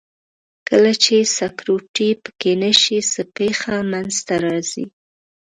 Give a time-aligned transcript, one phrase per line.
[0.67, 4.85] کله چې سکروټې پکه نه شي څه پېښه منځ ته راځي؟